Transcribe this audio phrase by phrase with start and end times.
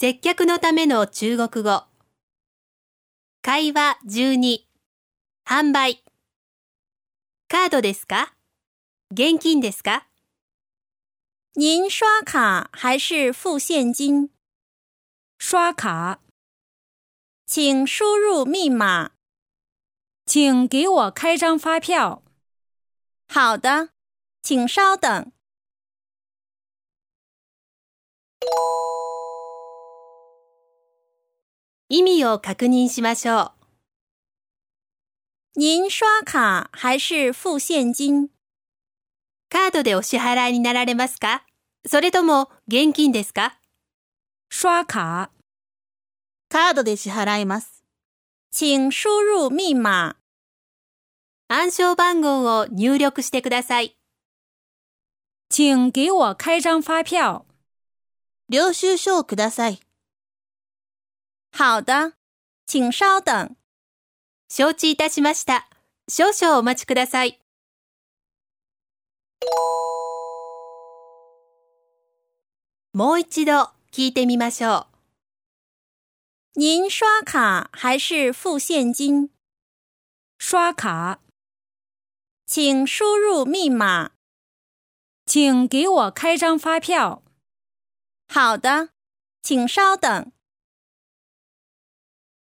[0.00, 1.84] 接客のための中国語。
[3.42, 4.60] 会話12。
[5.44, 6.02] 販売。
[7.48, 8.32] カードですか？
[9.10, 10.06] 現金ですか？
[11.54, 14.30] 您刷卡还是付现金？
[15.36, 16.20] 刷卡，
[17.44, 19.10] 请输入密码。
[20.24, 22.22] 请给我开张发票。
[23.28, 23.90] 好的，
[24.42, 25.30] 请稍等。
[31.92, 33.52] 意味を確認しましょ
[35.56, 35.60] う。
[35.60, 38.28] 您刷卡还是付现金？
[39.50, 41.42] カードでお支払いになられますか？
[41.84, 43.58] それとも現金ですか？
[44.52, 45.30] 刷卡，
[46.48, 47.82] カードで支払います。
[48.52, 50.14] 请输入密码。
[51.48, 53.96] 暗証番号を入力してください。
[55.48, 57.46] 请给我开张发票。
[58.48, 59.80] 領収書をください。
[61.59, 62.13] 好的，
[62.65, 63.55] 请稍等。
[64.49, 65.67] 承知いたしました。
[66.07, 67.39] 少々お待ちください。
[72.93, 74.87] もう一度聞いてみましょ
[76.55, 76.59] う。
[76.59, 79.29] 您刷卡还是付现金？
[80.37, 81.19] 刷卡，
[82.45, 84.11] 请输入密码。
[85.25, 87.23] 请给我开张发票。
[88.27, 88.89] 好的，
[89.41, 90.31] 请稍等。